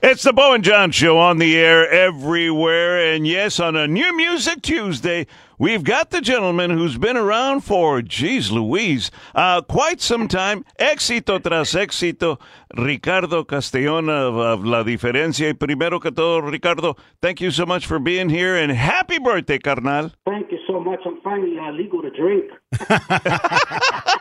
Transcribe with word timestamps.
It's 0.00 0.22
the 0.22 0.32
Bo 0.32 0.52
and 0.52 0.62
John 0.62 0.92
Show 0.92 1.18
on 1.18 1.38
the 1.38 1.58
air 1.58 1.90
everywhere. 1.90 3.12
And 3.12 3.26
yes, 3.26 3.58
on 3.58 3.74
a 3.74 3.88
New 3.88 4.16
Music 4.16 4.62
Tuesday, 4.62 5.26
we've 5.58 5.82
got 5.82 6.10
the 6.10 6.20
gentleman 6.20 6.70
who's 6.70 6.96
been 6.96 7.16
around 7.16 7.62
for, 7.62 8.00
geez 8.00 8.52
Louise, 8.52 9.10
uh, 9.34 9.60
quite 9.62 10.00
some 10.00 10.28
time. 10.28 10.64
Éxito 10.78 11.42
tras 11.42 11.74
éxito, 11.74 12.38
Ricardo 12.76 13.44
Castillon 13.44 14.08
of, 14.08 14.36
of 14.36 14.64
La 14.64 14.84
Diferencia. 14.84 15.48
Y 15.48 15.54
primero 15.54 15.98
que 15.98 16.12
todo, 16.12 16.42
Ricardo, 16.42 16.96
thank 17.20 17.40
you 17.40 17.50
so 17.50 17.66
much 17.66 17.84
for 17.84 17.98
being 17.98 18.28
here 18.28 18.54
and 18.54 18.70
happy 18.70 19.18
birthday, 19.18 19.58
carnal. 19.58 20.12
Thank 20.24 20.52
you 20.52 20.58
so 20.68 20.78
much. 20.78 21.00
I'm 21.04 21.20
finally 21.22 21.58
uh, 21.58 21.72
legal 21.72 22.02
to 22.02 22.10
drink. 22.10 22.52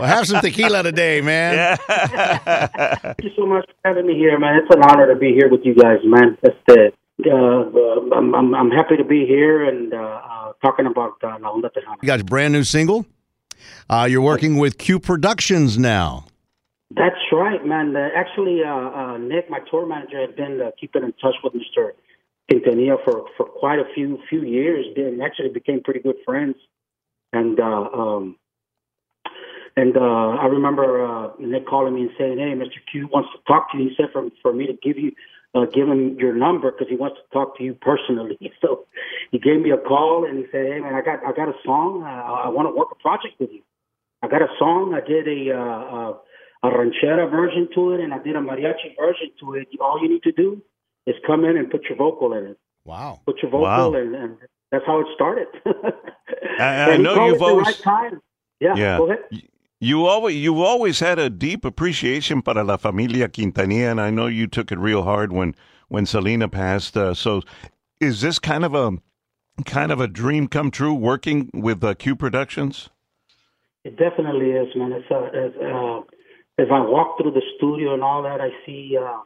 Well, 0.00 0.08
have 0.08 0.26
some 0.26 0.40
tequila 0.40 0.82
today, 0.90 1.20
man. 1.20 1.76
Thank 1.86 3.22
you 3.22 3.30
so 3.36 3.44
much 3.44 3.66
for 3.66 3.74
having 3.84 4.06
me 4.06 4.14
here, 4.14 4.38
man. 4.38 4.56
It's 4.56 4.74
an 4.74 4.82
honor 4.82 5.12
to 5.12 5.18
be 5.18 5.32
here 5.34 5.50
with 5.50 5.60
you 5.62 5.74
guys, 5.74 5.98
man. 6.04 6.38
That's 6.42 6.56
the, 6.66 6.92
uh, 7.30 8.16
I'm, 8.16 8.34
I'm, 8.34 8.54
I'm 8.54 8.70
happy 8.70 8.96
to 8.96 9.04
be 9.04 9.26
here 9.26 9.68
and 9.68 9.92
uh, 9.92 9.98
uh, 9.98 10.52
talking 10.64 10.86
about 10.86 11.22
uh, 11.22 11.36
La 11.38 11.52
Onda 11.52 11.70
Tejana. 11.70 11.96
You 12.00 12.06
got 12.06 12.20
a 12.20 12.24
brand 12.24 12.54
new 12.54 12.64
single. 12.64 13.04
Uh, 13.90 14.08
you're 14.10 14.22
working 14.22 14.56
with 14.56 14.78
Q 14.78 15.00
Productions 15.00 15.76
now. 15.76 16.24
That's 16.96 17.20
right, 17.30 17.62
man. 17.66 17.94
Uh, 17.94 18.08
actually, 18.16 18.62
uh, 18.64 18.70
uh, 18.70 19.18
Nick, 19.18 19.50
my 19.50 19.58
tour 19.70 19.86
manager, 19.86 20.18
had 20.18 20.34
been 20.34 20.62
uh, 20.62 20.70
keeping 20.80 21.04
in 21.04 21.12
touch 21.20 21.34
with 21.44 21.52
Mr. 21.52 21.90
Quintanilla 22.50 22.96
for, 23.04 23.26
for 23.36 23.44
quite 23.44 23.78
a 23.78 23.84
few 23.94 24.18
few 24.30 24.44
years. 24.44 24.86
And 24.96 25.22
actually 25.22 25.50
became 25.50 25.82
pretty 25.82 26.00
good 26.00 26.16
friends. 26.24 26.56
And 27.34 27.60
uh, 27.60 27.88
um, 27.92 28.36
and 29.80 29.96
uh, 29.96 30.28
I 30.44 30.46
remember 30.46 30.86
uh, 31.06 31.30
Nick 31.38 31.66
calling 31.66 31.94
me 31.94 32.02
and 32.02 32.10
saying, 32.18 32.38
"Hey, 32.38 32.52
Mr. 32.62 32.78
Q 32.90 33.08
wants 33.08 33.30
to 33.34 33.38
talk 33.50 33.70
to 33.72 33.78
you." 33.78 33.88
He 33.88 33.94
said 33.96 34.06
for 34.12 34.22
for 34.42 34.52
me 34.52 34.66
to 34.66 34.74
give 34.86 34.98
you 34.98 35.12
uh, 35.54 35.64
give 35.76 35.88
him 35.88 36.16
your 36.18 36.34
number 36.34 36.70
because 36.70 36.88
he 36.88 36.96
wants 36.96 37.16
to 37.22 37.24
talk 37.32 37.56
to 37.58 37.64
you 37.64 37.74
personally. 37.74 38.36
So 38.60 38.86
he 39.32 39.38
gave 39.38 39.60
me 39.60 39.70
a 39.70 39.78
call 39.78 40.24
and 40.26 40.38
he 40.38 40.44
said, 40.52 40.64
"Hey, 40.72 40.80
man, 40.80 40.94
I 40.94 41.02
got 41.02 41.18
I 41.24 41.32
got 41.32 41.48
a 41.48 41.58
song. 41.64 42.02
Uh, 42.02 42.06
I 42.46 42.48
want 42.48 42.68
to 42.68 42.74
work 42.80 42.88
a 42.92 43.00
project 43.06 43.34
with 43.40 43.50
you. 43.56 43.62
I 44.22 44.28
got 44.28 44.42
a 44.42 44.48
song. 44.58 44.94
I 44.94 45.00
did 45.00 45.26
a 45.36 45.40
uh, 45.60 45.82
a, 45.96 46.02
a 46.64 46.68
ranchera 46.78 47.30
version 47.30 47.68
to 47.74 47.92
it, 47.94 48.00
and 48.00 48.12
I 48.12 48.18
did 48.18 48.36
a 48.36 48.40
mariachi 48.40 48.90
version 48.98 49.30
to 49.40 49.54
it. 49.54 49.68
All 49.80 49.98
you 50.02 50.08
need 50.14 50.22
to 50.24 50.32
do 50.32 50.62
is 51.06 51.16
come 51.26 51.44
in 51.44 51.56
and 51.56 51.70
put 51.70 51.84
your 51.88 51.96
vocal 51.96 52.32
in 52.34 52.44
it. 52.52 52.58
Wow. 52.84 53.20
Put 53.24 53.36
your 53.42 53.50
vocal, 53.50 53.92
Wow. 53.92 53.94
and, 53.94 54.14
and 54.14 54.36
that's 54.70 54.84
how 54.86 55.00
it 55.00 55.06
started. 55.14 55.48
I, 56.58 56.92
I 56.92 56.96
know 56.98 57.26
you've 57.26 57.42
always. 57.42 57.66
right 57.66 57.82
time. 57.82 58.20
Yeah, 58.60 58.74
Yeah. 58.76 58.98
You 59.82 60.04
always 60.04 60.36
you 60.36 60.62
always 60.62 61.00
had 61.00 61.18
a 61.18 61.30
deep 61.30 61.64
appreciation 61.64 62.42
para 62.42 62.62
la 62.62 62.76
familia 62.76 63.28
Quintanilla, 63.28 63.90
and 63.90 64.00
I 64.00 64.10
know 64.10 64.26
you 64.26 64.46
took 64.46 64.70
it 64.70 64.78
real 64.78 65.04
hard 65.04 65.32
when 65.32 65.54
when 65.88 66.04
Selena 66.04 66.48
passed. 66.50 66.98
Uh, 66.98 67.14
so, 67.14 67.40
is 67.98 68.20
this 68.20 68.38
kind 68.38 68.62
of 68.62 68.74
a 68.74 68.98
kind 69.64 69.90
of 69.90 69.98
a 69.98 70.06
dream 70.06 70.48
come 70.48 70.70
true 70.70 70.92
working 70.92 71.48
with 71.54 71.82
uh, 71.82 71.94
Q 71.94 72.14
Productions? 72.14 72.90
It 73.82 73.96
definitely 73.96 74.50
is, 74.50 74.68
man. 74.76 74.92
It's 74.92 75.10
uh, 75.10 75.24
as 75.32 75.52
uh, 75.56 76.00
as 76.58 76.68
I 76.70 76.80
walk 76.80 77.16
through 77.16 77.32
the 77.32 77.42
studio 77.56 77.94
and 77.94 78.02
all 78.02 78.22
that, 78.24 78.42
I 78.42 78.50
see 78.66 78.98
uh, 79.00 79.20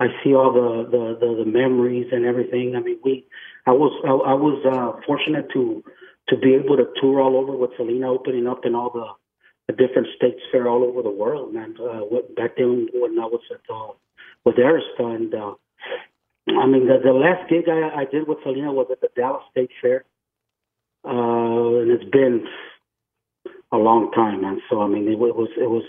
I 0.00 0.06
see 0.24 0.34
all 0.34 0.54
the, 0.54 0.90
the, 0.90 1.18
the, 1.20 1.44
the 1.44 1.50
memories 1.50 2.06
and 2.12 2.24
everything. 2.24 2.76
I 2.76 2.80
mean, 2.80 2.98
we 3.04 3.26
I 3.66 3.72
was 3.72 3.92
I, 4.06 4.30
I 4.30 4.32
was 4.32 4.56
uh, 4.64 5.02
fortunate 5.06 5.50
to 5.52 5.84
to 6.30 6.38
be 6.38 6.54
able 6.54 6.78
to 6.78 6.86
tour 6.98 7.20
all 7.20 7.36
over 7.36 7.52
with 7.52 7.72
Selena 7.76 8.10
opening 8.10 8.46
up 8.46 8.64
in 8.64 8.74
all 8.74 8.88
the 8.88 9.06
different 9.72 10.08
states 10.16 10.40
fair 10.52 10.68
all 10.68 10.84
over 10.84 11.02
the 11.02 11.10
world, 11.10 11.52
man. 11.54 11.74
Uh, 11.78 12.00
what, 12.06 12.34
back 12.36 12.56
then 12.56 12.88
when 12.94 13.18
I 13.18 13.26
was 13.26 13.42
at 13.50 13.60
uh, 13.72 13.92
with 14.44 14.56
Arista, 14.56 15.14
and 15.14 15.34
uh, 15.34 15.54
I 16.48 16.66
mean 16.66 16.86
the, 16.86 16.98
the 17.02 17.12
last 17.12 17.50
gig 17.50 17.68
I, 17.68 18.02
I 18.02 18.04
did 18.04 18.28
with 18.28 18.38
Selena 18.42 18.72
was 18.72 18.86
at 18.90 19.00
the 19.00 19.08
Dallas 19.16 19.42
State 19.50 19.70
Fair, 19.82 20.04
uh, 21.04 21.80
and 21.82 21.90
it's 21.90 22.10
been 22.10 22.46
a 23.72 23.76
long 23.76 24.10
time, 24.12 24.42
man. 24.42 24.60
So 24.70 24.82
I 24.82 24.88
mean, 24.88 25.08
it, 25.08 25.18
was 25.18 25.50
it 25.56 25.68
was 25.68 25.84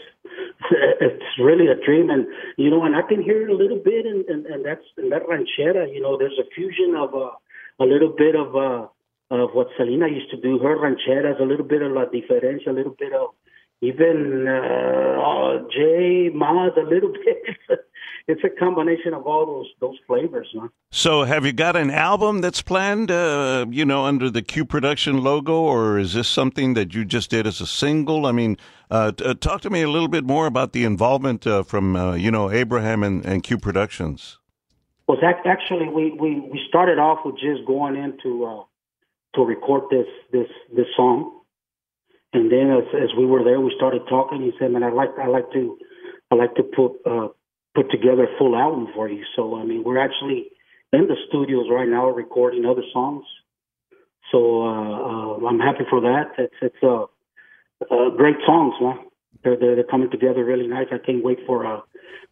it's 1.02 1.40
really 1.40 1.68
a 1.68 1.76
dream, 1.86 2.10
and 2.10 2.26
you 2.58 2.70
know, 2.70 2.84
and 2.84 2.96
I 2.96 3.04
can 3.04 3.22
hear 3.22 3.44
it 3.44 3.50
a 3.52 3.56
little 3.56 3.80
bit, 3.80 4.06
and 4.06 4.26
and, 4.26 4.46
and 4.46 4.66
that's 4.66 4.86
that 4.98 5.28
ranchera. 5.30 5.94
You 5.94 6.02
know, 6.02 6.18
there's 6.18 6.40
a 6.40 6.50
fusion 6.56 6.96
of 6.98 7.14
uh, 7.14 7.32
a 7.80 7.86
little 7.86 8.14
bit 8.18 8.36
of 8.36 8.56
uh, 8.56 8.88
of 9.30 9.52
what 9.54 9.68
Selena 9.78 10.08
used 10.08 10.32
to 10.32 10.38
do. 10.38 10.58
Her 10.60 10.78
rancheras, 10.78 11.40
a 11.40 11.44
little 11.44 11.66
bit 11.66 11.82
of 11.82 11.92
la 11.92 12.06
diferencia, 12.06 12.68
a 12.68 12.72
little 12.72 12.96
bit 12.98 13.14
of 13.14 13.36
even 13.82 14.48
uh, 14.48 15.22
uh, 15.22 15.58
Jay 15.72 16.30
Maz, 16.34 16.76
a 16.78 16.82
little 16.82 17.12
bit. 17.26 17.80
It's 18.30 18.44
a, 18.44 18.50
combination 18.50 19.14
of 19.14 19.26
all 19.26 19.46
those 19.46 19.68
those 19.80 19.98
flavors, 20.06 20.50
man. 20.54 20.70
So, 20.92 21.24
have 21.24 21.46
you 21.46 21.54
got 21.54 21.78
an 21.78 21.90
album 21.90 22.42
that's 22.42 22.62
planned? 22.62 23.10
Uh, 23.10 23.66
you 23.70 23.86
know, 23.86 24.04
under 24.04 24.30
the 24.30 24.42
Q 24.42 24.66
Production 24.66 25.24
logo, 25.24 25.62
or 25.62 25.98
is 25.98 26.14
this 26.14 26.28
something 26.28 26.74
that 26.74 26.94
you 26.94 27.06
just 27.06 27.30
did 27.30 27.48
as 27.48 27.62
a 27.62 27.68
single? 27.68 28.26
I 28.26 28.34
mean, 28.34 28.58
uh, 28.92 29.14
t- 29.14 29.24
uh, 29.24 29.34
talk 29.36 29.62
to 29.62 29.70
me 29.70 29.82
a 29.82 29.90
little 29.90 30.10
bit 30.10 30.26
more 30.26 30.46
about 30.46 30.74
the 30.74 30.84
involvement 30.84 31.48
uh, 31.48 31.64
from 31.64 31.96
uh, 31.96 32.16
you 32.16 32.30
know 32.30 32.52
Abraham 32.52 33.02
and, 33.02 33.26
and 33.26 33.44
Q 33.44 33.58
Productions. 33.58 34.40
was 35.08 35.20
ac- 35.24 35.48
actually 35.48 35.88
we, 35.88 36.12
we, 36.12 36.42
we 36.42 36.60
started 36.68 37.00
off 37.00 37.20
with 37.24 37.36
just 37.36 37.66
going 37.66 37.96
in 37.96 38.18
to 38.24 38.46
uh, 38.46 38.64
to 39.36 39.42
record 39.46 39.84
this 39.90 40.08
this 40.34 40.50
this 40.76 40.88
song, 40.98 41.37
and 42.34 42.52
then 42.52 42.72
as 42.72 42.84
as 42.94 43.10
we 43.18 43.26
were 43.26 43.44
there, 43.44 43.60
we 43.60 43.74
started 43.76 44.02
talking. 44.10 44.42
He 44.42 44.52
said, 44.60 44.72
"Man, 44.72 44.84
I 44.84 44.92
like 44.92 45.18
I 45.20 45.28
like 45.28 45.52
to 45.54 45.78
I 46.32 46.36
like 46.36 46.56
to 46.56 46.64
put 46.64 46.92
uh, 47.06 47.30
put 47.76 47.90
together 47.92 48.24
a 48.24 48.38
full 48.38 48.56
album 48.56 48.88
for 48.94 49.08
you." 49.10 49.24
So 49.36 49.56
I 49.56 49.64
mean, 49.64 49.84
we're 49.84 50.00
actually 50.00 50.48
in 50.94 51.08
the 51.08 51.16
studios 51.30 51.68
right 51.72 51.88
now 51.88 52.10
recording 52.10 52.66
other 52.66 52.84
songs. 52.94 53.26
So 54.32 54.62
uh, 54.62 55.44
uh, 55.44 55.48
I'm 55.48 55.60
happy 55.60 55.86
for 55.90 56.02
that. 56.02 56.32
It's 56.38 56.56
it's 56.62 56.84
uh, 56.84 57.04
uh, 57.90 58.10
great 58.16 58.38
songs, 58.46 58.76
man. 58.82 59.00
They're, 59.44 59.58
they're 59.58 59.76
they're 59.76 59.84
coming 59.86 60.12
together 60.12 60.44
really 60.44 60.68
nice. 60.68 60.88
I 60.92 60.98
can't 60.98 61.24
wait 61.24 61.40
for 61.48 61.66
uh, 61.66 61.80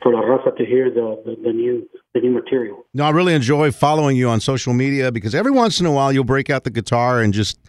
for 0.01 0.13
La 0.13 0.21
Raza 0.21 0.55
to 0.57 0.65
hear 0.65 0.89
the, 0.89 1.21
the, 1.25 1.35
the 1.41 1.53
new 1.53 1.87
the 2.13 2.19
new 2.19 2.31
material. 2.31 2.85
No, 2.93 3.05
I 3.05 3.11
really 3.11 3.33
enjoy 3.33 3.71
following 3.71 4.17
you 4.17 4.27
on 4.27 4.41
social 4.41 4.73
media 4.73 5.11
because 5.11 5.33
every 5.33 5.51
once 5.51 5.79
in 5.79 5.85
a 5.85 5.91
while 5.91 6.11
you'll 6.11 6.25
break 6.25 6.49
out 6.49 6.65
the 6.65 6.69
guitar 6.69 7.21
and 7.21 7.33
just 7.33 7.59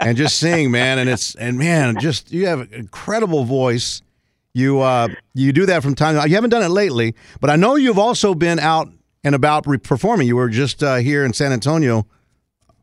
and 0.00 0.16
just 0.16 0.38
sing, 0.38 0.70
man. 0.70 0.98
And 0.98 1.08
it's 1.08 1.34
and 1.34 1.58
man, 1.58 1.98
just 2.00 2.32
you 2.32 2.46
have 2.46 2.60
an 2.60 2.72
incredible 2.72 3.44
voice. 3.44 4.02
You 4.54 4.80
uh 4.80 5.08
you 5.34 5.52
do 5.52 5.66
that 5.66 5.82
from 5.82 5.94
time. 5.94 6.14
to 6.14 6.20
time. 6.20 6.28
You 6.28 6.34
haven't 6.34 6.50
done 6.50 6.62
it 6.62 6.70
lately, 6.70 7.14
but 7.40 7.50
I 7.50 7.56
know 7.56 7.76
you've 7.76 7.98
also 7.98 8.34
been 8.34 8.58
out 8.58 8.88
and 9.24 9.34
about 9.34 9.66
re- 9.66 9.78
performing. 9.78 10.26
You 10.26 10.36
were 10.36 10.48
just 10.48 10.82
uh, 10.82 10.96
here 10.96 11.24
in 11.24 11.32
San 11.32 11.52
Antonio 11.52 12.06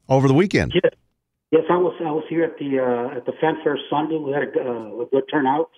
over 0.07 0.27
the 0.27 0.33
weekend. 0.33 0.73
Yes, 0.75 0.93
yes, 1.51 1.63
I 1.69 1.77
was 1.77 1.95
I 1.99 2.11
was 2.11 2.23
here 2.29 2.43
at 2.43 2.57
the 2.57 2.79
uh, 2.79 3.17
at 3.17 3.25
the 3.25 3.33
Fanfare 3.41 3.79
Sunday. 3.89 4.17
We 4.17 4.31
had 4.31 4.43
a, 4.43 4.61
uh, 4.61 5.01
a 5.01 5.05
good 5.11 5.23
turnout. 5.31 5.69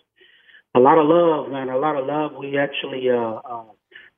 A 0.75 0.79
lot 0.79 0.97
of 0.97 1.07
love, 1.07 1.49
man. 1.51 1.69
A 1.69 1.77
lot 1.77 1.95
of 1.95 2.05
love. 2.05 2.33
We 2.37 2.57
actually 2.57 3.09
uh, 3.09 3.15
uh, 3.15 3.63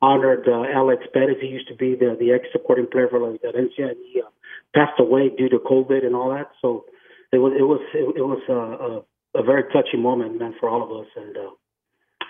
honored 0.01 0.47
uh, 0.47 0.63
Alex 0.73 1.03
Perez. 1.13 1.37
He 1.41 1.47
used 1.47 1.67
to 1.67 1.75
be 1.75 1.95
the 1.95 2.15
the 2.19 2.31
ex 2.31 2.45
supporting 2.51 2.87
player 2.87 3.07
for 3.09 3.19
La 3.19 3.29
and 3.29 3.69
he 3.75 4.21
uh, 4.21 4.29
passed 4.73 4.99
away 4.99 5.29
due 5.29 5.49
to 5.49 5.59
COVID 5.59 6.05
and 6.05 6.15
all 6.15 6.29
that. 6.31 6.51
So 6.61 6.85
it 7.31 7.37
was 7.37 7.53
it 7.57 7.63
was 7.63 7.81
it, 7.93 8.17
it 8.17 8.23
was 8.23 8.41
a, 8.49 9.39
a, 9.39 9.41
a 9.41 9.43
very 9.43 9.63
touching 9.73 10.01
moment, 10.01 10.39
man, 10.39 10.55
for 10.59 10.69
all 10.69 10.83
of 10.83 10.91
us, 10.91 11.07
and 11.15 11.37
uh, 11.37 11.51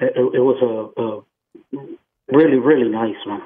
it, 0.01 0.35
it 0.35 0.41
was 0.41 0.57
a, 0.61 1.01
a 1.01 1.85
really 2.35 2.57
really 2.57 2.89
nice, 2.89 3.15
man. 3.25 3.41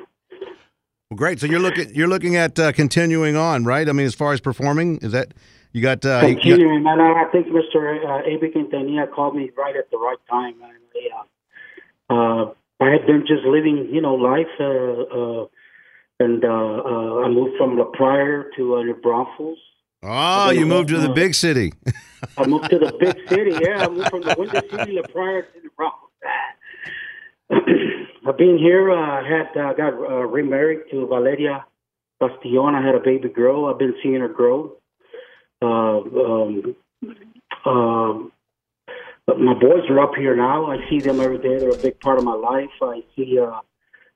Well, 1.09 1.17
great. 1.17 1.39
So 1.39 1.47
you're 1.47 1.59
looking 1.59 1.93
you're 1.93 2.07
looking 2.07 2.35
at 2.35 2.57
uh, 2.57 2.71
continuing 2.71 3.35
on, 3.35 3.65
right? 3.65 3.87
I 3.87 3.91
mean, 3.91 4.05
as 4.05 4.15
far 4.15 4.33
as 4.33 4.41
performing, 4.41 4.97
is 4.97 5.11
that 5.11 5.33
you 5.73 5.81
got? 5.81 6.05
Uh, 6.05 6.25
you 6.25 6.35
got- 6.35 6.41
Continuing, 6.43 6.83
man. 6.83 6.99
I 6.99 7.25
think 7.31 7.47
Mr. 7.47 8.03
Uh, 8.03 8.21
Abe 8.25 8.53
Quintanilla 8.53 9.11
called 9.11 9.35
me 9.35 9.51
right 9.57 9.75
at 9.75 9.91
the 9.91 9.97
right 9.97 10.17
time, 10.29 10.59
man. 10.59 10.71
I, 10.95 12.13
uh, 12.13 12.15
uh, 12.15 12.53
I 12.83 12.91
had 12.91 13.05
been 13.05 13.21
just 13.25 13.45
living, 13.45 13.87
you 13.91 14.01
know, 14.01 14.15
life, 14.15 14.53
uh, 14.59 14.65
uh, 14.65 15.45
and 16.19 16.43
uh, 16.43 16.47
uh, 16.49 17.21
I 17.25 17.29
moved 17.29 17.55
from 17.57 17.77
La 17.77 17.85
Pryor 17.85 18.51
to 18.57 18.75
uh, 18.75 18.83
New 18.83 18.95
Braunfels. 18.95 19.57
oh, 20.03 20.49
you 20.49 20.65
moved 20.65 20.89
to 20.89 20.99
the 20.99 21.09
big 21.09 21.33
city. 21.33 21.71
I 22.37 22.45
moved 22.45 22.69
to 22.71 22.79
the 22.79 22.91
big 22.99 23.17
city. 23.29 23.51
Yeah, 23.61 23.85
I 23.85 23.87
moved 23.87 24.09
from 24.09 24.21
the 24.21 24.35
Windy 24.37 24.59
City, 24.69 24.91
La 24.93 25.03
Pryor 25.03 25.43
to 25.43 25.59
New 25.61 25.71
Braunfels. 25.77 26.09
I've 28.27 28.37
been 28.37 28.57
here. 28.57 28.91
Uh, 28.91 29.21
I 29.21 29.27
had 29.27 29.57
uh, 29.57 29.73
got 29.73 29.93
uh, 29.93 30.25
remarried 30.25 30.81
to 30.91 31.07
Valeria 31.07 31.65
Castillon. 32.21 32.75
I 32.75 32.85
had 32.85 32.95
a 32.95 32.99
baby 32.99 33.29
girl. 33.29 33.67
I've 33.67 33.79
been 33.79 33.95
seeing 34.03 34.19
her 34.19 34.27
grow. 34.27 34.75
Uh, 35.61 35.99
um, 35.99 36.75
um, 37.65 38.32
my 39.43 39.53
boys 39.53 39.89
are 39.89 39.99
up 39.99 40.15
here 40.15 40.35
now. 40.35 40.71
I 40.71 40.77
see 40.89 41.01
them 41.01 41.19
every 41.19 41.37
day. 41.37 41.59
They're 41.59 41.71
a 41.73 41.81
big 41.81 41.99
part 41.99 42.17
of 42.17 42.23
my 42.23 42.35
life. 42.35 42.69
I 42.81 43.01
see. 43.15 43.37
Uh, 43.39 43.59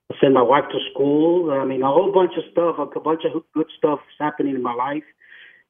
I 0.09 0.15
send 0.21 0.33
my 0.33 0.41
wife 0.41 0.65
to 0.71 0.79
school. 0.91 1.51
I 1.51 1.65
mean, 1.65 1.83
a 1.83 1.87
whole 1.87 2.11
bunch 2.11 2.31
of 2.37 2.43
stuff. 2.51 2.75
A 2.79 2.99
bunch 2.99 3.23
of 3.25 3.43
good 3.53 3.67
stuff 3.77 3.99
is 3.99 4.15
happening 4.19 4.55
in 4.55 4.63
my 4.63 4.73
life. 4.73 5.03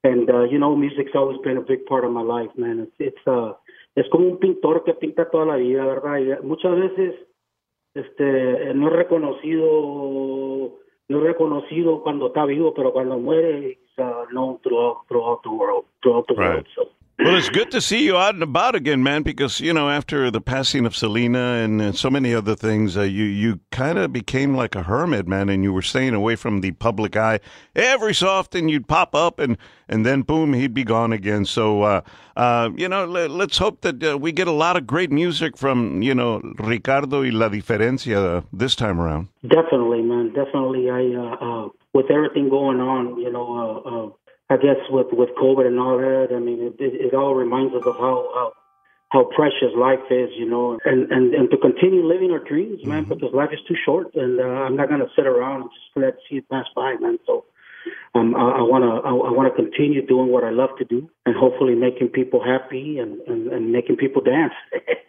And 0.03 0.29
uh, 0.29 0.43
you 0.43 0.59
know, 0.59 0.75
music's 0.75 1.15
always 1.15 1.39
been 1.43 1.57
a 1.57 1.61
big 1.61 1.85
part 1.85 2.05
of 2.05 2.11
my 2.11 2.21
life, 2.21 2.49
man. 2.55 2.79
It's 2.79 2.95
it's 2.99 3.27
uh, 3.27 3.53
es 3.95 4.05
como 4.11 4.29
un 4.29 4.37
pintor 4.37 4.83
que 4.83 4.93
pinta 4.93 5.25
toda 5.29 5.45
la 5.45 5.55
vida, 5.57 5.85
verdad. 5.85 6.17
Y 6.19 6.45
muchas 6.45 6.77
veces 6.77 7.15
este, 7.95 8.73
no 8.75 8.87
es 8.89 8.93
reconocido, 8.93 10.75
no 11.09 11.17
es 11.17 11.23
reconocido 11.23 12.03
cuando 12.03 12.27
está 12.27 12.45
vivo, 12.45 12.73
pero 12.75 12.93
cuando 12.93 13.17
muere, 13.17 13.69
it's 13.71 13.97
uh, 13.97 14.25
known 14.31 14.59
throughout, 14.61 15.07
throughout 15.07 15.41
the 15.43 15.49
world, 15.49 15.85
throughout 16.03 16.27
the 16.27 16.35
Right. 16.35 16.49
world. 16.53 16.67
So. 16.75 16.86
Well, 17.19 17.35
it's 17.35 17.49
good 17.49 17.71
to 17.71 17.81
see 17.81 18.05
you 18.05 18.15
out 18.15 18.35
and 18.35 18.43
about 18.43 18.75
again, 18.75 19.01
man. 19.01 19.23
Because 19.23 19.59
you 19.59 19.73
know, 19.73 19.89
after 19.89 20.29
the 20.29 20.39
passing 20.39 20.85
of 20.85 20.95
Selena 20.95 21.39
and 21.39 21.81
uh, 21.81 21.91
so 21.91 22.11
many 22.11 22.35
other 22.35 22.55
things, 22.55 22.95
uh, 22.95 23.01
you 23.01 23.23
you 23.23 23.59
kind 23.71 23.97
of 23.97 24.13
became 24.13 24.55
like 24.55 24.75
a 24.75 24.83
hermit, 24.83 25.27
man, 25.27 25.49
and 25.49 25.63
you 25.63 25.73
were 25.73 25.81
staying 25.81 26.13
away 26.13 26.35
from 26.35 26.61
the 26.61 26.71
public 26.73 27.15
eye. 27.15 27.39
Every 27.75 28.13
so 28.13 28.27
often, 28.27 28.69
you'd 28.69 28.87
pop 28.87 29.15
up, 29.15 29.39
and 29.39 29.57
and 29.89 30.05
then 30.05 30.21
boom, 30.21 30.53
he'd 30.53 30.75
be 30.75 30.83
gone 30.83 31.11
again. 31.11 31.45
So, 31.45 31.81
uh, 31.81 32.01
uh, 32.35 32.69
you 32.75 32.87
know, 32.87 33.05
let, 33.05 33.31
let's 33.31 33.57
hope 33.57 33.81
that 33.81 34.03
uh, 34.03 34.15
we 34.15 34.31
get 34.31 34.47
a 34.47 34.51
lot 34.51 34.77
of 34.77 34.85
great 34.85 35.11
music 35.11 35.57
from 35.57 36.03
you 36.03 36.13
know 36.13 36.39
Ricardo 36.59 37.21
y 37.21 37.29
La 37.29 37.49
Diferencia 37.49 38.37
uh, 38.37 38.41
this 38.53 38.75
time 38.75 38.99
around. 38.99 39.29
Definitely, 39.41 40.03
man. 40.03 40.33
Definitely. 40.33 40.91
I 40.91 41.67
with 41.93 42.11
everything 42.11 42.47
going 42.47 42.79
on, 42.79 43.17
you 43.17 43.31
know, 43.31 44.15
I 44.49 44.57
guess 44.57 44.77
with 44.89 45.07
with 45.11 45.29
COVID 45.41 45.67
and 45.67 45.79
all 45.79 45.97
that. 45.97 46.29
I 46.33 46.39
mean, 46.39 46.61
it, 46.61 46.75
it, 46.79 46.93
it 47.07 47.13
all 47.13 47.35
reminds 47.35 47.73
us 47.75 47.83
of 47.85 47.95
how, 47.95 48.31
how 48.33 48.53
how 49.09 49.23
precious 49.35 49.71
life 49.75 50.03
is, 50.09 50.29
you 50.37 50.49
know, 50.49 50.79
and 50.85 51.11
and 51.11 51.33
and 51.33 51.49
to 51.51 51.57
continue 51.57 52.05
living 52.05 52.31
our 52.31 52.39
dreams, 52.43 52.83
man, 52.85 53.05
because 53.05 53.33
life 53.33 53.49
is 53.51 53.59
too 53.67 53.75
short, 53.85 54.13
and 54.15 54.39
uh, 54.39 54.43
I'm 54.43 54.75
not 54.75 54.89
gonna 54.89 55.07
sit 55.15 55.27
around 55.27 55.61
and 55.61 55.69
just 55.71 55.97
let 55.97 56.15
see 56.29 56.37
it 56.37 56.49
pass 56.49 56.65
by, 56.75 56.95
man. 56.99 57.19
So. 57.25 57.45
Um, 58.15 58.35
I, 58.35 58.39
I 58.39 58.61
wanna, 58.63 58.99
I, 58.99 59.09
I 59.09 59.31
wanna 59.31 59.51
continue 59.51 60.05
doing 60.05 60.29
what 60.29 60.43
I 60.43 60.49
love 60.49 60.71
to 60.79 60.85
do, 60.85 61.09
and 61.25 61.35
hopefully 61.35 61.75
making 61.75 62.09
people 62.09 62.43
happy 62.43 62.99
and, 62.99 63.21
and, 63.21 63.47
and 63.47 63.71
making 63.71 63.95
people 63.95 64.21
dance. 64.21 64.53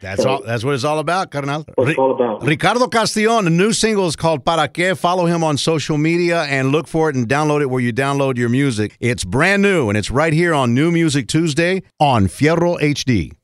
That's 0.00 0.22
So, 0.22 0.28
all. 0.30 0.42
That's 0.42 0.64
what 0.64 0.74
it's 0.74 0.84
all 0.84 0.98
about, 0.98 1.30
carnal. 1.30 1.64
What 1.74 1.88
it's 1.88 1.98
all 1.98 2.12
about. 2.12 2.42
Ricardo 2.42 2.86
Castillon, 2.88 3.44
the 3.44 3.50
new 3.50 3.72
single 3.72 4.06
is 4.06 4.16
called 4.16 4.44
Para 4.44 4.68
Que. 4.68 4.94
Follow 4.94 5.26
him 5.26 5.44
on 5.44 5.56
social 5.56 5.98
media 5.98 6.42
and 6.44 6.70
look 6.70 6.86
for 6.88 7.08
it 7.10 7.16
and 7.16 7.28
download 7.28 7.60
it 7.62 7.66
where 7.70 7.80
you 7.80 7.92
download 7.92 8.36
your 8.36 8.48
music. 8.48 8.96
It's 9.00 9.24
brand 9.24 9.62
new 9.62 9.88
and 9.88 9.96
it's 9.96 10.10
right 10.10 10.32
here 10.32 10.54
on 10.54 10.74
New 10.74 10.90
Music 10.90 11.28
Tuesday 11.28 11.82
on 12.00 12.26
Fierro 12.26 12.80
HD. 12.80 13.35